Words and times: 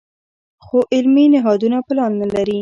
خو 0.65 0.77
علمي 0.95 1.25
نهادونه 1.33 1.77
پلان 1.87 2.11
نه 2.21 2.27
لري. 2.33 2.59